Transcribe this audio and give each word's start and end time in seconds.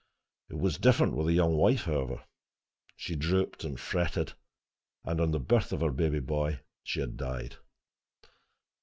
It 0.49 0.57
was 0.57 0.79
different 0.79 1.13
with 1.15 1.27
the 1.27 1.33
young 1.33 1.55
wife, 1.57 1.83
however. 1.83 2.23
She 2.95 3.15
drooped 3.15 3.63
and 3.63 3.79
fretted, 3.79 4.33
and 5.03 5.21
on 5.21 5.29
the 5.29 5.39
birth 5.39 5.71
of 5.71 5.81
her 5.81 5.91
baby 5.91 6.19
boy, 6.19 6.61
she 6.81 7.01
had 7.01 7.17
died. 7.17 7.57